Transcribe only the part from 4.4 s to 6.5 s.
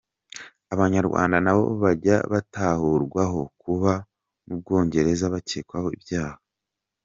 mu Bwongereza bakekwaho ibyaha.